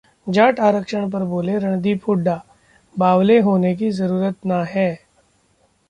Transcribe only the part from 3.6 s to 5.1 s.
की जरूरत ना है'